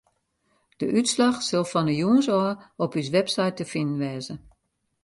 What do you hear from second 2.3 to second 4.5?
ôf op ús website te finen wêze.